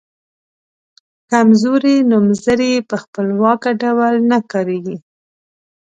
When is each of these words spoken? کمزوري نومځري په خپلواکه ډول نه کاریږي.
کمزوري 1.31 1.95
نومځري 2.09 2.71
په 2.89 2.95
خپلواکه 3.03 3.69
ډول 3.81 4.15
نه 4.31 4.39
کاریږي. 4.51 4.97